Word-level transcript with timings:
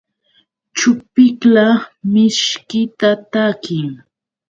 Chupiqla 0.77 1.65
mishkita 2.11 3.09
takin. 3.31 3.87